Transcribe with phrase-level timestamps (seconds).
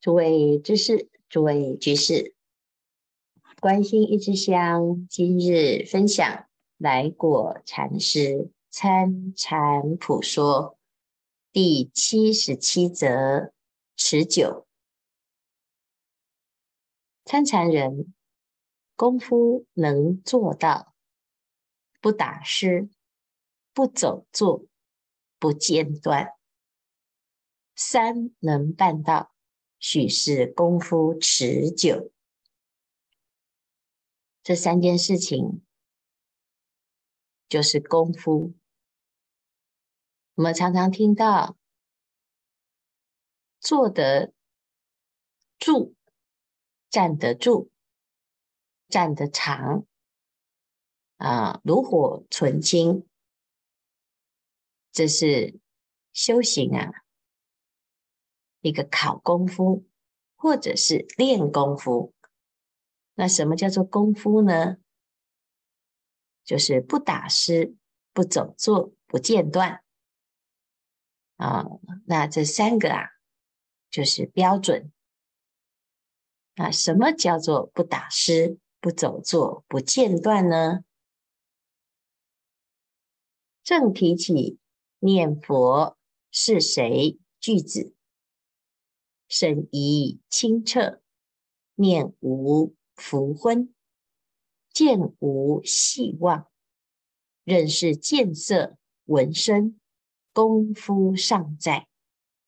[0.00, 2.36] 诸位知识，诸位居士，
[3.60, 10.78] 观心一支香，今日分享来果禅师参禅普说
[11.50, 13.52] 第七十七则
[13.96, 14.68] 持久。
[17.24, 18.14] 参禅人
[18.94, 20.94] 功夫能做到
[22.00, 22.88] 不打湿、
[23.74, 24.64] 不走坐、
[25.40, 26.34] 不间断，
[27.74, 29.32] 三能办到。
[29.78, 32.12] 许是功夫持久，
[34.42, 35.64] 这三件事情
[37.48, 38.54] 就是功夫。
[40.34, 41.56] 我们常常听到
[43.60, 44.32] 坐得
[45.58, 45.94] 住、
[46.88, 47.70] 站得住、
[48.88, 49.84] 站得长
[51.16, 53.08] 啊，炉火纯青，
[54.92, 55.58] 这是
[56.12, 57.04] 修行啊。
[58.68, 59.86] 一个考功夫，
[60.36, 62.14] 或者是练功夫。
[63.14, 64.76] 那什么叫做功夫呢？
[66.44, 67.76] 就是不打湿、
[68.12, 69.82] 不走坐、不间断
[71.36, 71.64] 啊。
[72.06, 73.08] 那这三个啊，
[73.90, 74.92] 就是标准。
[76.54, 80.84] 那什么叫做不打湿、不走坐、不间断呢？
[83.62, 84.58] 正提起
[85.00, 85.98] 念佛
[86.30, 87.94] 是谁句子。
[89.28, 91.02] 神怡清澈，
[91.74, 93.74] 念无浮昏，
[94.72, 96.50] 见无细妄，
[97.44, 99.78] 认识见色闻声，
[100.32, 101.88] 功夫尚在，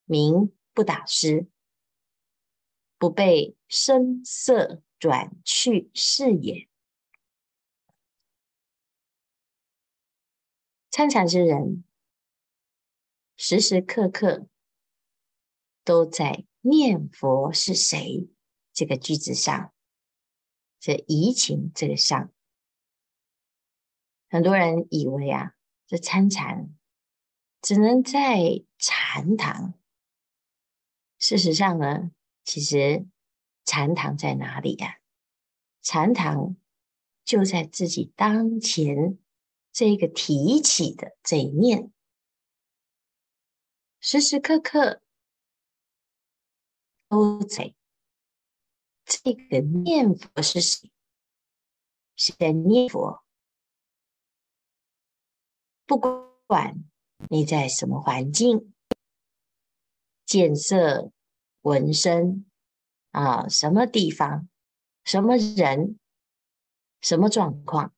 [0.05, 1.49] 名不打湿，
[2.97, 6.67] 不被声色转去是也。
[10.91, 11.85] 参禅之人，
[13.37, 14.49] 时时刻刻
[15.85, 16.47] 都在。
[16.61, 18.29] 念佛是谁？
[18.73, 19.75] 这个句子上，
[20.79, 22.33] 这怡情这个上，
[24.29, 25.55] 很多人以为啊，
[25.87, 26.75] 这参禅
[27.61, 29.75] 只能在禅堂。
[31.19, 32.13] 事实上呢，
[32.45, 33.07] 其实
[33.65, 35.01] 禅堂在哪里呀？
[35.83, 36.57] 禅堂
[37.25, 39.19] 就在自己当前
[39.73, 41.93] 这个提起的这一念，
[43.99, 45.03] 时时刻刻。
[47.11, 47.75] 都在
[49.05, 50.93] 这个念佛是谁？
[52.15, 53.25] 是念佛。
[55.87, 56.85] 不管
[57.29, 58.73] 你在什么环境，
[60.25, 61.11] 见色
[61.63, 62.47] 闻声
[63.11, 64.49] 啊，什么地方，
[65.03, 65.99] 什么人，
[67.01, 67.93] 什么状况，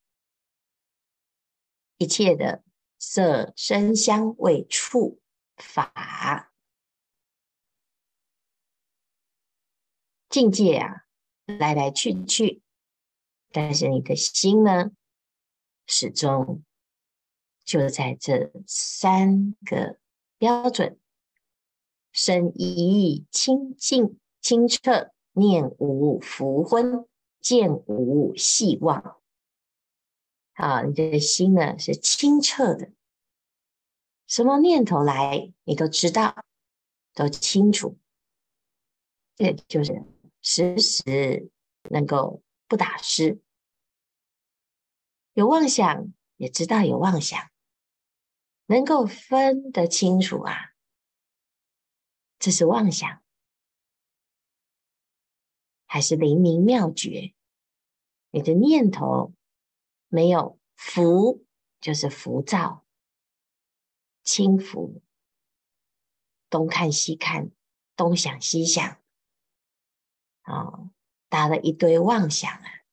[1.99, 2.65] 一切的
[2.99, 5.21] 色声香味触
[5.57, 6.52] 法。
[10.33, 11.05] 境界啊，
[11.45, 12.63] 来来去去，
[13.51, 14.91] 但是你的心呢，
[15.87, 16.65] 始终
[17.63, 19.99] 就在这三个
[20.39, 20.99] 标准：
[22.13, 27.07] 身一意清净清澈，念无浮昏，
[27.39, 29.21] 见无细望。
[30.55, 32.91] 啊，你的心呢是清澈的，
[34.27, 36.43] 什么念头来，你都知道，
[37.13, 37.99] 都清楚。
[39.37, 40.03] 这就是。
[40.43, 41.51] 时时
[41.91, 43.41] 能够不打湿，
[45.35, 47.51] 有妄想也知道有妄想，
[48.67, 50.75] 能够分得清楚啊，
[52.39, 53.23] 这是妄想
[55.87, 57.35] 还是灵明妙觉？
[58.31, 59.35] 你的念头
[60.09, 61.45] 没有浮，
[61.81, 62.87] 就是浮躁、
[64.25, 65.03] 轻浮，
[66.49, 67.51] 东看西看，
[67.95, 69.02] 东想西想。
[70.43, 70.91] 啊、哦，
[71.29, 72.85] 打了一堆妄想啊，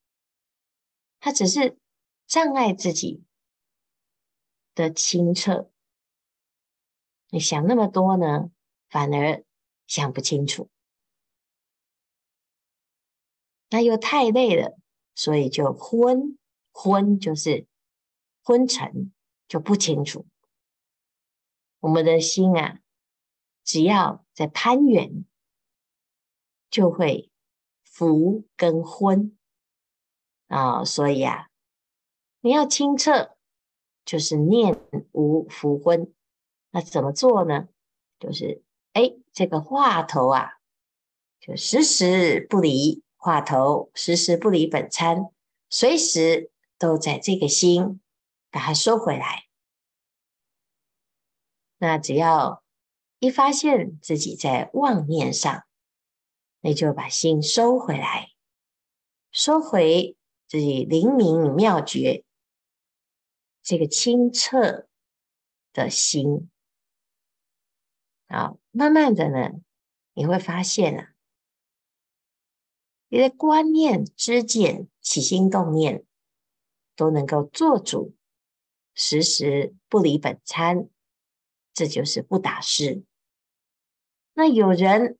[1.19, 1.77] 他只是
[2.25, 3.23] 障碍自己
[4.73, 5.71] 的清澈。
[7.29, 8.51] 你想那么多呢，
[8.87, 9.43] 反而
[9.85, 10.69] 想不清楚。
[13.69, 14.79] 那又太累了，
[15.13, 16.39] 所以就昏，
[16.71, 17.67] 昏就是
[18.41, 19.13] 昏沉，
[19.47, 20.25] 就不清楚。
[21.79, 22.79] 我们的心啊，
[23.63, 25.25] 只要在攀缘，
[26.69, 27.28] 就会。
[27.99, 29.37] 浮跟昏
[30.47, 31.49] 啊、所以啊，
[32.39, 33.35] 你要清澈，
[34.05, 34.79] 就是念
[35.11, 36.13] 无浮昏。
[36.71, 37.67] 那怎么做呢？
[38.17, 38.63] 就是
[38.93, 40.59] 哎，这个话头啊，
[41.41, 45.29] 就时时不离话头，时时不离本参，
[45.69, 47.99] 随时都在这个心，
[48.49, 49.43] 把它收回来。
[51.79, 52.63] 那只要
[53.19, 55.65] 一发现自己在妄念上，
[56.61, 58.31] 那就把心收回来，
[59.31, 60.17] 收回
[60.47, 62.25] 自己灵明妙觉，
[63.63, 64.87] 这个清澈
[65.71, 66.49] 的心
[68.27, 69.61] 啊，慢慢的呢，
[70.13, 71.13] 你会发现啊，
[73.07, 76.03] 你的观念、知见、起心动念
[76.97, 78.15] 都能够做主，
[78.93, 80.89] 时时不离本参，
[81.73, 83.05] 这就是不打失。
[84.33, 85.18] 那有人。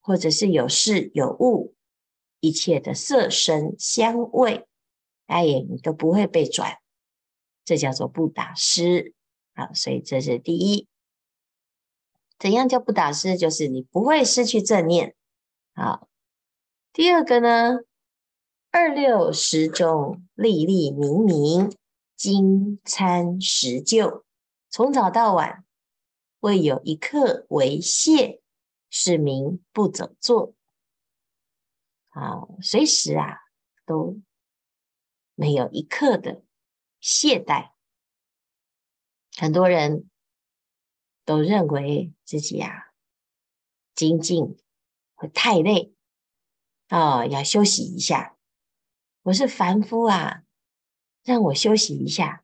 [0.00, 1.74] 或者是有事有物，
[2.40, 4.66] 一切的色声香味，
[5.26, 6.78] 哎，你都不会被转，
[7.64, 9.14] 这叫做不打失
[9.54, 9.72] 啊。
[9.72, 10.86] 所以这是第一。
[12.38, 13.36] 怎样叫不打失？
[13.36, 15.14] 就是你不会失去正念。
[15.72, 16.06] 啊，
[16.92, 17.80] 第二个呢，
[18.70, 21.76] 二六时中，历历明明，
[22.16, 24.24] 精参实就，
[24.70, 25.64] 从早到晚，
[26.40, 28.40] 未有一刻为懈。
[28.90, 30.54] 是名不走坐，
[32.08, 33.38] 啊，随时啊
[33.84, 34.20] 都
[35.34, 36.42] 没有一刻的
[36.98, 37.72] 懈怠。
[39.36, 40.08] 很多人
[41.24, 42.94] 都认为自己啊
[43.94, 44.58] 精进
[45.14, 45.94] 会太累
[46.88, 48.36] 啊，要休息一下。
[49.22, 50.44] 我是凡夫啊，
[51.22, 52.42] 让我休息一下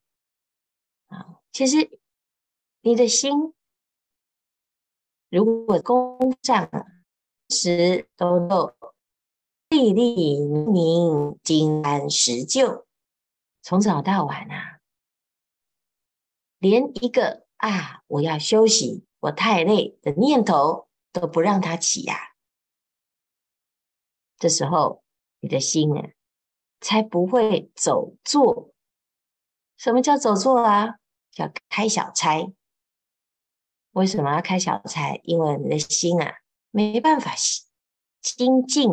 [1.06, 1.40] 啊。
[1.52, 1.98] 其实
[2.82, 3.53] 你的心。
[5.34, 6.70] 如果功上
[7.48, 8.72] 时都能
[9.68, 12.86] 历历明明，精安实就，
[13.60, 14.78] 从早到晚啊，
[16.58, 22.22] 连一个啊我要休息，我太累的念头都不让它起呀、啊。
[24.38, 25.02] 这时候
[25.40, 26.10] 你的心啊，
[26.80, 28.72] 才不会走坐。
[29.78, 31.00] 什么叫走坐啊？
[31.32, 32.52] 叫开小差。
[33.94, 35.20] 为什么要开小差？
[35.22, 36.38] 因为你的心啊，
[36.72, 37.32] 没办法
[38.20, 38.90] 精进，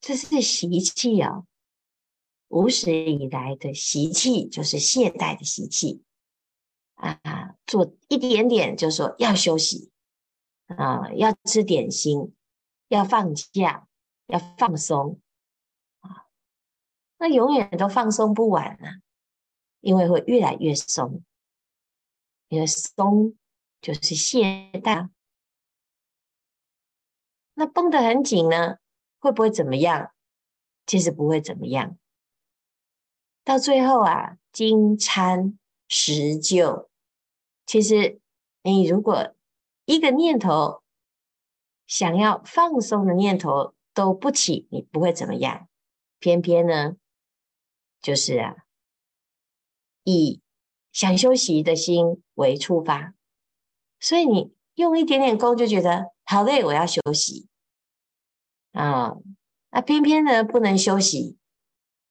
[0.00, 1.44] 这是习气啊，
[2.48, 6.02] 无始以来的习气，就是懈怠的习气
[6.94, 7.20] 啊。
[7.66, 9.90] 做一点点就说要休息
[10.68, 12.34] 啊，要吃点心，
[12.88, 13.86] 要放假，
[14.26, 15.20] 要放松
[16.00, 16.24] 啊，
[17.18, 19.02] 那永远都放松不完啊，
[19.80, 21.22] 因为会越来越松，
[22.48, 23.36] 因为松。
[23.86, 25.10] 就是懈怠，
[27.54, 28.78] 那绷得很紧呢，
[29.20, 30.12] 会不会怎么样？
[30.84, 31.96] 其实不会怎么样。
[33.44, 35.56] 到最后啊，精参
[35.86, 36.90] 实就，
[37.64, 38.20] 其实
[38.62, 39.36] 你如果
[39.84, 40.82] 一个念头
[41.86, 45.68] 想要放松的念头都不起，你不会怎么样。
[46.18, 46.96] 偏偏呢，
[48.02, 48.56] 就是啊，
[50.02, 50.42] 以
[50.90, 53.14] 想休息的心为出发。
[54.00, 57.48] 所以你用一点点功就觉得好累，我要休息
[58.72, 59.16] 啊！
[59.70, 61.38] 那偏偏呢不能休息，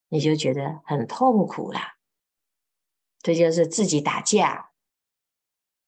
[0.10, 1.98] 你就觉得很痛苦啦。
[3.20, 4.72] 这就是自己打架，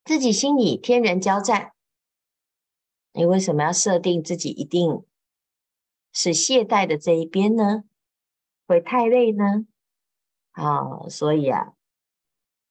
[0.04, 1.72] 自己心里天人交战。
[3.12, 5.04] 你为什么要设定自己一定
[6.12, 7.84] 是懈怠的这一边呢？
[8.66, 9.66] 会太累呢？
[10.50, 11.74] 啊，所以啊，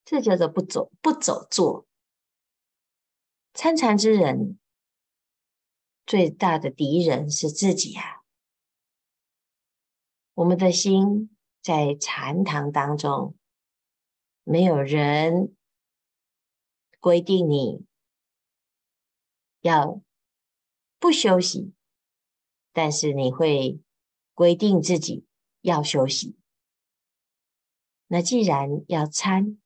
[0.05, 1.86] 这叫做不走不走坐。
[3.57, 4.59] 参禅之人
[6.05, 8.21] 最大的敌人是自己呀、啊。
[10.35, 13.35] 我们的心在禅堂当中，
[14.43, 15.55] 没有人
[16.99, 17.83] 规定你
[19.61, 20.03] 要
[20.99, 21.73] 不休息，
[22.71, 23.81] 但是你会
[24.35, 25.25] 规定自己
[25.61, 26.37] 要休息。
[28.05, 29.59] 那既然要参。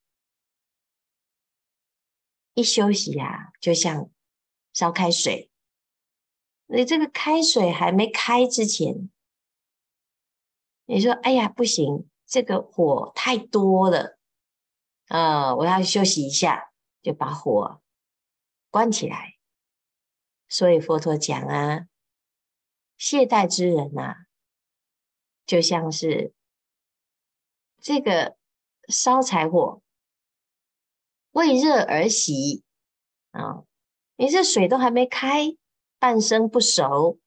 [2.54, 4.10] 一休息呀、啊，就像
[4.72, 5.50] 烧开水，
[6.66, 9.10] 你这个开水还没开之前，
[10.86, 14.18] 你说：“哎呀，不行，这个火太多了，
[15.08, 17.82] 呃，我要休息一下，就把火
[18.70, 19.36] 关起来。”
[20.48, 21.86] 所以佛陀讲啊，
[22.98, 24.16] 懈怠之人呐、啊，
[25.46, 26.34] 就像是
[27.80, 28.36] 这个
[28.88, 29.81] 烧柴火。
[31.32, 32.62] 为热而熄
[33.32, 33.64] 啊！
[34.16, 35.56] 你这水都还没开，
[35.98, 37.18] 半生不熟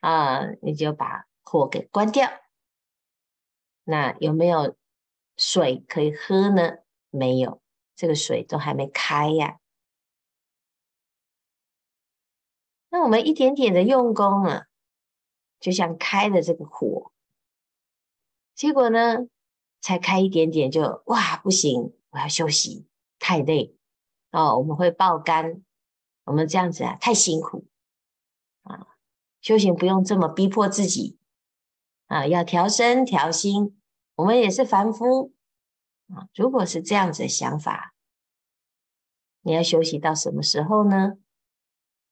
[0.00, 2.30] 啊，你就把火给关掉。
[3.84, 4.76] 那有没有
[5.36, 6.78] 水可以喝呢？
[7.10, 7.60] 没有，
[7.94, 9.58] 这个水都还没开呀。
[12.90, 14.66] 那我们一点点的用功啊，
[15.58, 17.10] 就像开了这个火，
[18.54, 19.26] 结果呢，
[19.80, 22.86] 才开一点点就哇，不行，我要休息。
[23.18, 23.76] 太累
[24.30, 25.62] 哦，我们会爆肝，
[26.24, 27.66] 我们这样子啊，太辛苦
[28.62, 28.86] 啊，
[29.40, 31.18] 修行不用这么逼迫自己
[32.06, 33.80] 啊，要调身调心。
[34.16, 35.32] 我们也是凡夫
[36.08, 37.94] 啊，如果是这样子的想法，
[39.42, 41.14] 你要休息到什么时候呢？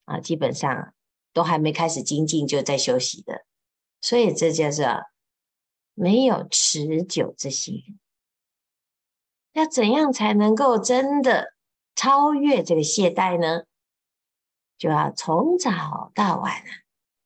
[0.05, 0.95] 啊，基本上
[1.33, 3.47] 都还没开始精进就在休息的，
[4.01, 4.85] 所以这叫做
[5.95, 8.01] 没有持久之心。
[9.53, 11.55] 要怎样才能够真的
[11.95, 13.65] 超越这个懈怠呢？
[14.79, 16.67] 就要从早到晚啊，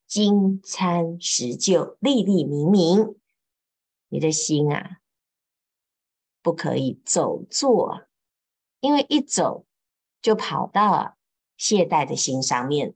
[0.07, 3.17] 金参实就，粒粒明明。
[4.09, 4.99] 你的心啊，
[6.43, 8.03] 不可以走坐，
[8.81, 9.65] 因为一走
[10.23, 11.17] 就跑到
[11.57, 12.95] 懈怠的心上面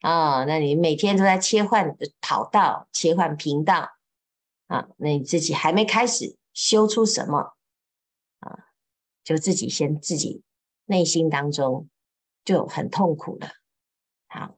[0.00, 0.44] 啊。
[0.44, 3.92] 那你每天都在切换跑道、切换频道
[4.66, 7.55] 啊，那你自己还没开始修出什么，
[9.26, 10.40] 就自己先自己
[10.84, 11.88] 内心当中
[12.44, 13.48] 就很痛苦了。
[14.28, 14.56] 好，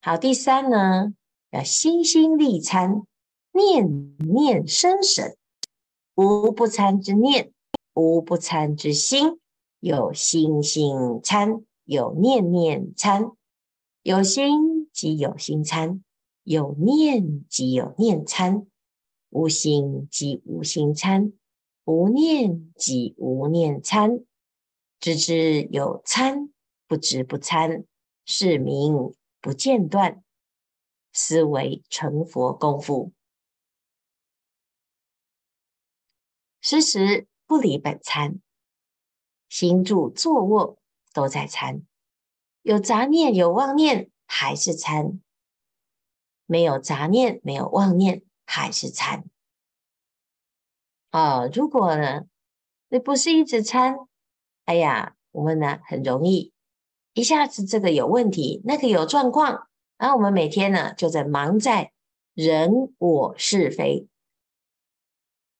[0.00, 1.12] 好，第三呢，
[1.50, 3.02] 要心心力参，
[3.50, 5.36] 念念生神，
[6.14, 7.52] 无不参之念，
[7.94, 9.40] 无不参之心。
[9.80, 13.32] 有心心参，有念念参，
[14.02, 16.04] 有心即有心参，
[16.44, 18.66] 有念即有念参，
[19.30, 21.32] 无心即无心参，
[21.88, 24.22] 无念即无念参。
[25.00, 26.52] 知之有参，
[26.86, 27.86] 不知不参。
[28.26, 30.22] 是名不间断，
[31.14, 33.14] 斯为成佛功夫。
[36.60, 38.42] 时时不离本参，
[39.48, 40.76] 行住坐卧
[41.14, 41.86] 都在参。
[42.60, 45.22] 有杂念有妄念还是参，
[46.44, 49.24] 没有杂念没有妄念还是参。
[51.10, 52.26] 啊、哦，如果呢，
[52.88, 53.96] 你不是一直参，
[54.64, 56.52] 哎呀，我们呢很容易。
[57.14, 61.92] 一下子这个有问题，那个有状况，然后我们每天呢就在忙在
[62.34, 64.06] 人我是非，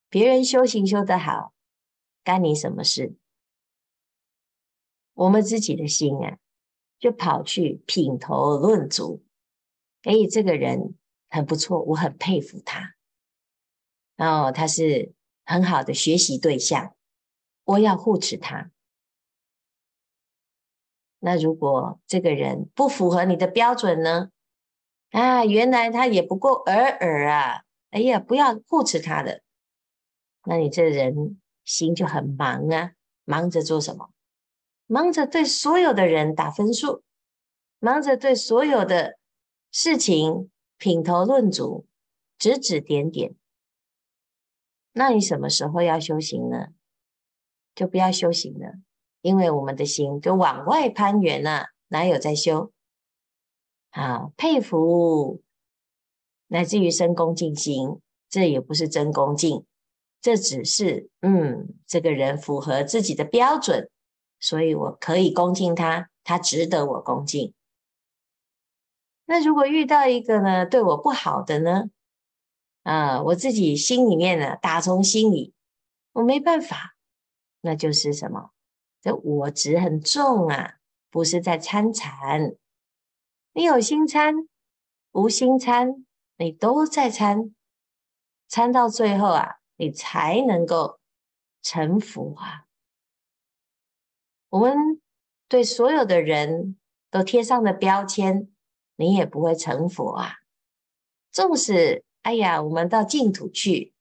[0.09, 1.53] 别人修行修得好，
[2.23, 3.15] 干你什么事？
[5.13, 6.37] 我们自己的心啊，
[6.97, 9.21] 就跑去品头论足，
[10.03, 10.95] 哎，这个人
[11.27, 12.95] 很不错，我很佩服他，
[14.15, 15.13] 然后他是
[15.49, 16.95] 很好的学习对象，
[17.63, 18.69] 我要护持他。
[21.17, 24.29] 那如果这个人不符合你的标准呢？
[25.09, 27.63] 啊，原来他也不过尔尔啊！
[27.89, 29.41] 哎呀，不要护持他的，
[30.43, 32.91] 那你这人心就很忙啊，
[33.25, 34.11] 忙着做什么？
[34.85, 37.01] 忙着对所有的人打分数，
[37.79, 39.17] 忙着对所有的
[39.71, 41.87] 事情品头论足，
[42.37, 43.33] 指指点点。
[44.99, 46.67] 那你什么时候要修行呢？
[47.73, 48.73] 就不要修行了。
[49.21, 52.73] 因为我们的心就往外攀缘了，哪有在修？
[53.91, 55.41] 啊，佩服，
[56.47, 59.63] 乃至于生恭敬心，这也不是真恭敬，
[60.19, 63.89] 这只是嗯，这个人符合自己的标准，
[64.37, 67.53] 所以我可以恭敬他，他值得我恭敬。
[69.23, 71.85] 那如果遇到一个呢，对我不好的呢？
[72.89, 75.53] 啊，我自己心里面呢，打从心里，
[76.11, 76.95] 我没办法，
[77.61, 78.49] 那就是什么？
[78.99, 80.79] 这我执很重啊，
[81.11, 82.55] 不是在参禅。
[83.53, 84.49] 你有心参，
[85.11, 86.03] 无心参，
[86.37, 87.53] 你都在参。
[88.47, 90.99] 参到最后啊，你才能够
[91.61, 92.65] 成佛啊。
[94.49, 94.99] 我们
[95.47, 96.75] 对所有的人
[97.11, 98.51] 都贴上的标签，
[98.95, 100.37] 你也不会成佛啊。
[101.31, 103.93] 纵使哎呀，我们到净土去，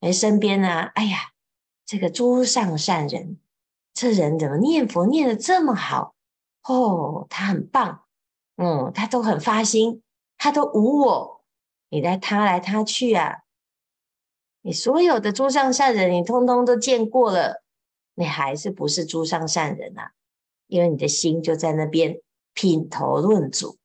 [0.00, 1.32] 哎，身边呢，哎呀，
[1.86, 3.38] 这个诸上善人。
[3.94, 6.14] 这人怎么念佛念得这么好？
[6.64, 8.04] 哦，他很棒，
[8.56, 10.02] 嗯，他都很发心，
[10.38, 11.44] 他都无我。
[11.90, 13.42] 你来他来他去啊，
[14.62, 17.62] 你所有的诸上善人，你通通都见过了，
[18.14, 20.12] 你还是不是诸上善人啊？
[20.68, 22.18] 因为你的心就在那边
[22.54, 23.76] 品头论足。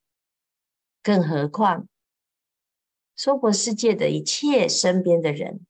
[1.03, 1.87] 更何况，
[3.17, 5.65] 娑婆世界的一切身边的人。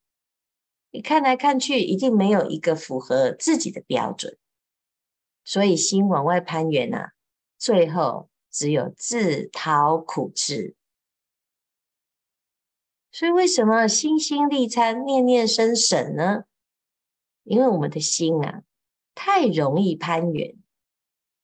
[0.92, 4.38] 你看来看去，一定没有一个符合自己的标准，
[5.44, 7.14] 所以心往外攀缘啊，
[7.58, 10.76] 最后只有自讨苦吃。
[13.12, 16.44] 所以为什么心心力参，念念生神呢？
[17.44, 18.64] 因为我们的心啊，
[19.16, 20.56] 太容易攀缘，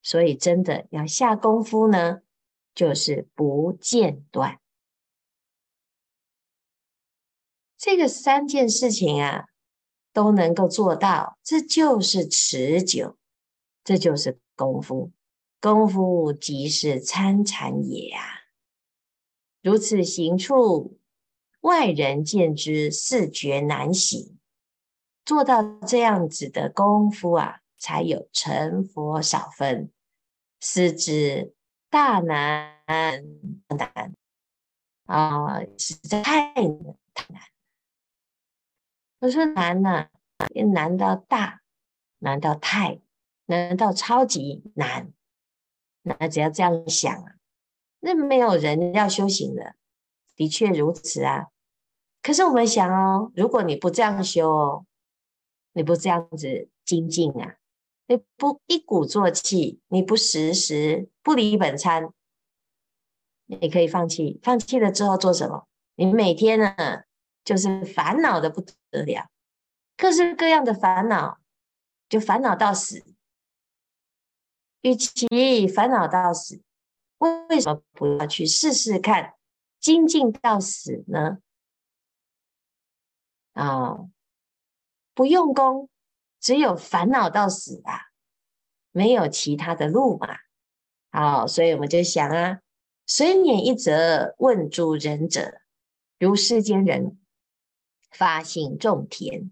[0.02, 2.22] 所以真的要下功夫呢，
[2.76, 4.60] 就是不间断。
[7.86, 9.48] 这个三件事情啊，
[10.14, 13.18] 都能够做到，这就是持久，
[13.84, 15.12] 这就是功夫。
[15.60, 18.24] 功夫即是参禅也啊！
[19.62, 20.98] 如此行处，
[21.60, 24.40] 外人见之，似觉难行。
[25.26, 29.92] 做到这样子的功夫啊，才有成佛少分。
[30.62, 31.54] 斯之
[31.90, 32.82] 大难
[33.68, 34.14] 难
[35.06, 37.53] 啊，实在太难。
[39.24, 41.62] 我说难呐、啊，难到大，
[42.20, 43.00] 难到太，
[43.46, 45.14] 难到超级难。
[46.02, 47.36] 那只要这样想啊，
[48.02, 49.76] 那没有人要修行的，
[50.36, 51.48] 的确如此啊。
[52.22, 54.86] 可是我们想哦，如果你不这样修，
[55.72, 57.56] 你不这样子精进啊，
[58.08, 62.12] 你不一鼓作气，你不时时不离本参，
[63.46, 64.42] 你可以放弃。
[64.44, 65.66] 放弃了之后做什么？
[65.96, 66.76] 你每天呢，
[67.44, 69.30] 就是烦恼的不得了，
[69.98, 71.40] 各式各样的烦恼，
[72.08, 73.04] 就烦恼到死。
[74.82, 76.62] 与其烦恼到死，
[77.18, 79.36] 为什么不要去试试看
[79.80, 81.40] 精进到死呢？
[83.54, 84.10] 啊，
[85.14, 85.90] 不用功，
[86.40, 88.12] 只有烦恼到死啊，
[88.92, 90.40] 没有其他的路嘛。
[91.12, 92.60] 好，所以我们就想啊，
[93.06, 95.62] 随拈一则，问诸仁者，
[96.20, 97.20] 如世间人
[98.14, 99.52] 发心种田，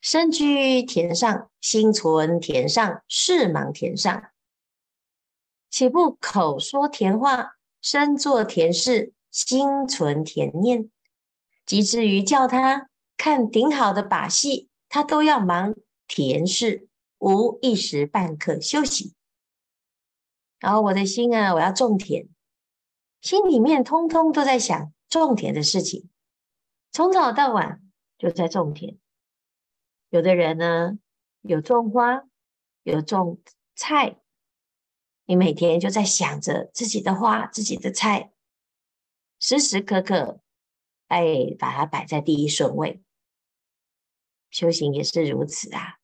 [0.00, 4.30] 身居田上，心存田上，事忙田上。
[5.70, 10.90] 岂不口说田话，身做田事，心存田念？
[11.64, 15.74] 及至于叫他看顶好的把戏，他都要忙
[16.06, 19.14] 田事，无一时半刻休息。
[20.58, 22.28] 然后我的心啊，我要种田，
[23.20, 26.08] 心里面通通都在想种田的事情，
[26.92, 27.80] 从早到晚
[28.18, 28.98] 就在种田。
[30.08, 30.98] 有的人呢，
[31.42, 32.24] 有种花，
[32.82, 33.40] 有种
[33.74, 34.20] 菜。
[35.24, 38.32] 你每天就在想着自己的花、自己的菜，
[39.38, 40.40] 时时刻刻，
[41.06, 43.00] 哎，把它摆在第一顺位。
[44.50, 46.00] 修行也是如此啊！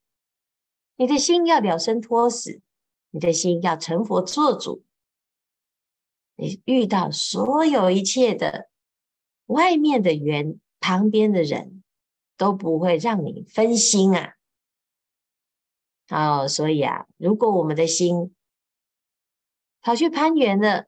[0.94, 2.62] 你的心要了生脱死，
[3.11, 4.84] 你的心要成佛做主。
[6.37, 8.70] 你遇到所有一切的
[9.46, 11.83] 外面的缘、旁边的人，
[12.37, 14.35] 都不会让你分心啊！
[16.11, 18.33] 哦，所以啊，如果我们的心，
[19.81, 20.87] 跑去攀缘了，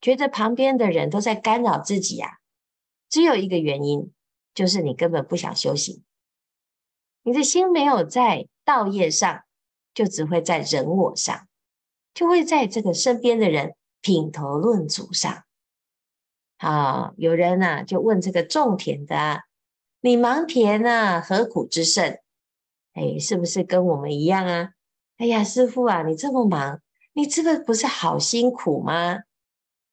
[0.00, 2.38] 觉得旁边的人都在干扰自己啊，
[3.08, 4.12] 只有一个原因，
[4.54, 6.02] 就是你根本不想修行。
[7.22, 9.44] 你的心没有在道业上，
[9.94, 11.46] 就只会在人我上，
[12.12, 15.45] 就会在这个身边的人品头论足上。
[16.58, 19.42] 啊，有人呐、啊、就问这个种田的，
[20.00, 22.20] 你忙田啊，何苦之甚？
[22.94, 24.70] 哎，是不是跟我们一样啊？
[25.18, 26.80] 哎呀，师傅啊，你这么忙。
[27.12, 29.20] 你这个不是好辛苦吗？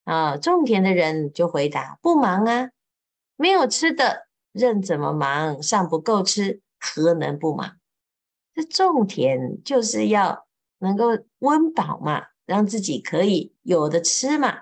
[0.04, 2.72] 啊，种田的人就回答：不忙啊，
[3.38, 7.78] 没有吃的，任怎么忙，尚不够吃，何能不忙？
[8.54, 10.46] 这种田就是要
[10.80, 14.58] 能够温饱嘛，让自己可以有的吃嘛，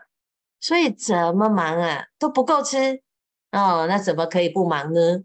[0.62, 3.02] 所以怎么忙啊，都不够吃
[3.52, 5.24] 哦，那怎么可以不忙呢？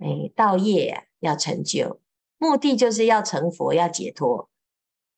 [0.00, 2.00] 哎，道业啊，要成就，
[2.36, 4.50] 目的就是要成佛，要解脱。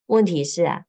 [0.07, 0.85] 问题是啊，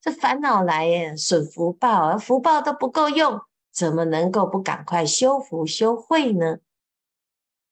[0.00, 3.40] 这烦恼来呀，损福报，福报都不够用，
[3.72, 6.58] 怎么能够不赶快修福修慧呢？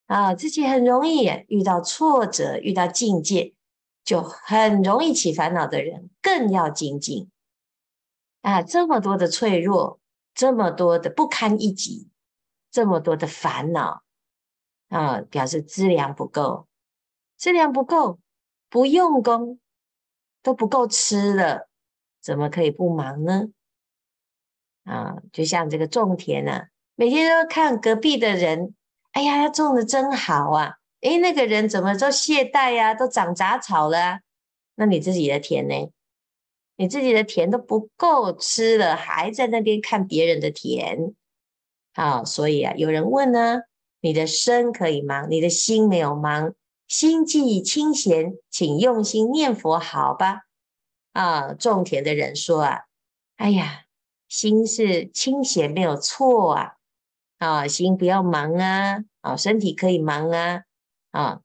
[0.07, 3.53] 啊，自己很容易遇到挫折，遇到境界，
[4.03, 7.29] 就很容易起烦恼的人，更要精进
[8.47, 8.61] 啊！
[8.61, 9.99] 这么多的脆弱，
[10.33, 12.09] 这么多的不堪一击，
[12.71, 14.03] 这么多的烦恼
[14.89, 16.67] 啊，表示资粮不够，
[17.35, 18.19] 资粮不够，
[18.69, 19.59] 不用功。
[20.43, 21.67] 都不够吃了，
[22.21, 23.47] 怎么可以不忙呢？
[24.85, 28.73] 啊，就像这个种田呢、啊，每天都看隔壁的人，
[29.11, 30.75] 哎呀，他种的真好啊！
[31.01, 34.19] 诶，那个人怎么都懈怠呀、啊，都长杂草了、
[34.75, 35.91] 那你自己的田呢？
[36.77, 41.13] 你自己的田都不够吃了，还在那边看别人的田？
[41.93, 43.63] 好，所以啊，有人问呢，
[43.99, 46.53] 你的身可以忙，你的心没有忙。
[46.87, 50.43] 心既清闲，请用心念佛，好吧？
[51.11, 52.83] 啊，种田的人说啊，
[53.35, 53.85] 哎呀，
[54.29, 56.73] 心是清闲，没有错啊。
[57.39, 60.63] 啊，心不要忙啊，啊，身体可以忙啊，
[61.11, 61.41] 啊，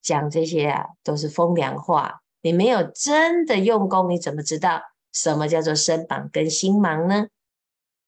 [0.00, 2.22] 讲这些啊都是风凉话。
[2.40, 7.28] 你没有真的用功，你怎么知道什么叫做身忙跟心忙呢？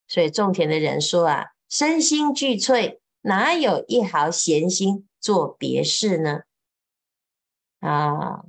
[0.07, 6.41] 所以种田的人说啊，身心俱粹，哪有一毫闲心做别事呢？
[7.81, 8.45] 啊，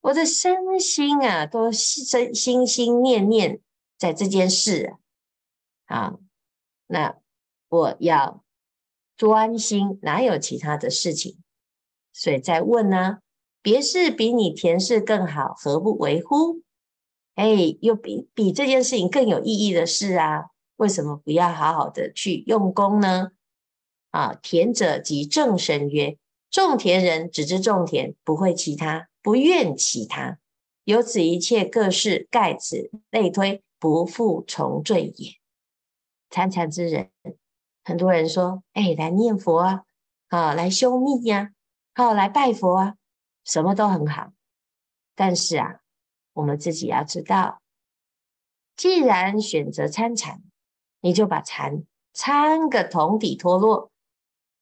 [0.00, 3.60] 我的身心啊，都心心心念念
[3.96, 4.96] 在这件事，
[5.86, 6.18] 啊，
[6.86, 7.18] 那
[7.68, 8.44] 我要
[9.16, 11.38] 专心，哪有其他的事情？
[12.12, 13.18] 所以再问呢，
[13.60, 16.62] 别事比你田事更好，何不为乎？
[17.34, 23.30] 哎，又比比这件事情更有意义的事啊，为什么不要好好的去用功呢？
[24.10, 26.16] 啊，田者即正神曰，
[26.50, 30.38] 种田人只知种田，不会其他，不愿其他。
[30.84, 35.32] 由此一切各事盖此类推，不复重罪也。
[36.30, 37.10] 参禅之人，
[37.84, 39.82] 很多人说：“哎，来念佛啊，
[40.28, 41.50] 啊，来修密呀，
[41.94, 42.94] 好，来拜佛啊，
[43.48, 44.32] 什么都很好。”
[45.16, 45.80] 但是啊，
[46.34, 47.60] 我们自己要知道，
[48.76, 50.42] 既然选择参禅，
[51.00, 51.82] 你就把禅
[52.12, 53.90] 参个通底脱落，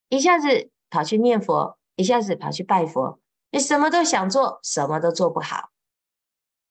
[0.08, 3.20] 一下子跑去念佛，一下子跑去拜佛，
[3.50, 5.70] 你什么都想做，什么都做不好。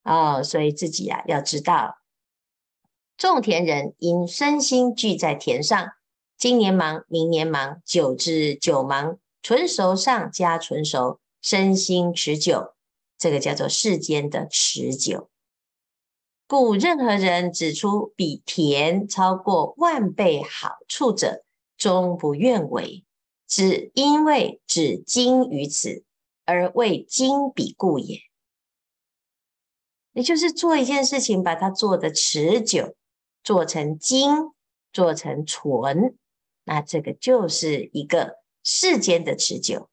[0.02, 1.98] 哦，所以自己啊要知道，
[3.16, 5.92] 种田人因身心俱在田上，
[6.36, 12.74] 今年忙，明年忙，久之久忙，纯熟上加纯熟，身心持久，
[13.16, 15.30] 这个叫做世间的持久。
[16.48, 21.44] 故任何人指出比田超过万倍好处者，
[21.76, 23.04] 终不愿为，
[23.46, 26.02] 只因为只精于此，
[26.44, 28.18] 而为精彼故也。
[30.14, 32.96] 也就是做一件事情，把它做得持久，
[33.44, 34.50] 做成精，
[34.92, 36.16] 做成纯，
[36.64, 39.88] 那这个就是一个世间的持久。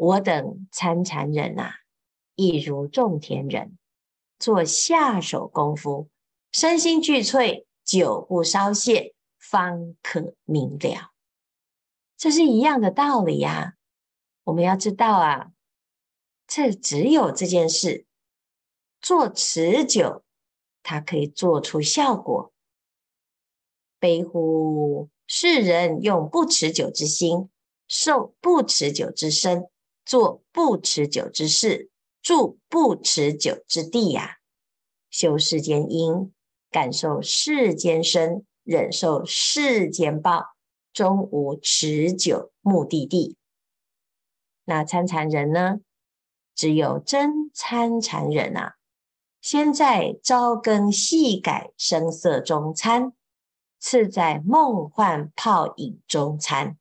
[0.00, 1.74] 我等参禅人啊，
[2.34, 3.76] 亦如种田人，
[4.38, 6.08] 做下手功夫，
[6.52, 11.10] 身心俱粹，久不稍懈，方可明了。
[12.16, 13.74] 这是一样的道理呀、
[14.44, 15.52] 我们要知道啊，
[16.46, 18.06] 这只有这件事。
[19.02, 20.24] 做持久，
[20.82, 22.54] 它可以做出效果。
[23.98, 25.10] 悲乎！
[25.26, 27.50] 世人用不持久之心，
[27.86, 29.69] 受不持久之身，
[30.10, 31.88] 做不持久之事，
[32.20, 34.38] 住不持久之地呀、
[35.08, 36.32] 修世间因，
[36.68, 40.46] 感受世间身，忍受世间报，
[40.92, 43.36] 终无持久目的地。
[44.64, 45.78] 那参禅人呢？
[46.56, 48.74] 只有真参禅人啊！
[49.40, 53.12] 先在朝更夕改声色中参，
[53.78, 56.76] 次在梦幻泡影中参。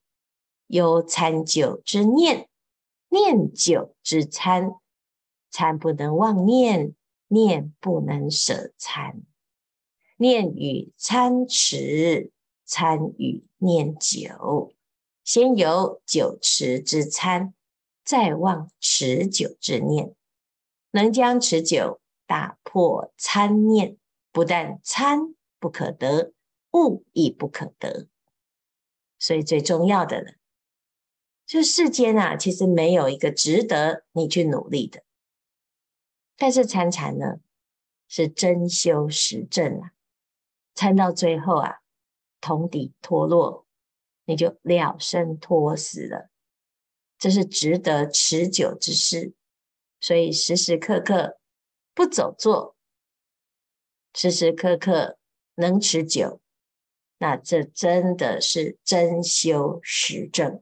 [0.65, 2.49] 有参久之念，
[3.10, 4.72] 念久之参，
[5.52, 6.95] 参不能忘念，
[7.28, 9.22] 念不能舍参。
[10.17, 12.32] 念与参持，
[12.65, 14.74] 参与念久。
[15.24, 17.54] 先有久持之参，
[18.04, 20.15] 再忘持久之念，
[20.91, 22.00] 能将持久。
[22.26, 23.98] 打破参念，
[24.32, 26.32] 不但参不可得，
[26.74, 28.08] 物亦不可得。
[29.17, 30.32] 所以最重要的呢，
[31.50, 35.04] 这世间啊，其实没有一个值得你去努力的。
[36.38, 37.40] 但是参禅呢，
[38.08, 39.94] 是真修实证啊，
[40.76, 41.80] 参到最后啊，
[42.40, 43.66] 通底脱落，
[44.26, 46.30] 你就了生脱死了。
[47.18, 49.34] 这是值得持久之事，
[50.00, 51.40] 所以时时刻刻。
[51.96, 52.78] 不走做，
[54.14, 55.18] 时时刻刻
[55.56, 56.42] 能持久，
[57.18, 60.62] 那这真的是真修实证。